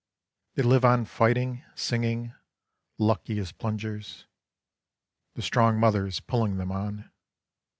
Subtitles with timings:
[0.55, 2.33] They live on fighting, singing,
[2.97, 4.25] lucky as plungers.
[5.35, 7.11] The strong mothers pulling them on